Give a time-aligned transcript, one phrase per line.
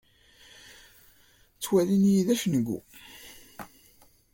[1.55, 2.79] Ttwalin-iyi d acengu.